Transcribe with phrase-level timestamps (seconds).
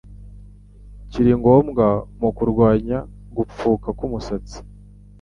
[1.11, 1.87] kiri ngombwa
[2.19, 2.97] mu kurwanya
[3.35, 4.57] gupfuka k'umusatsi.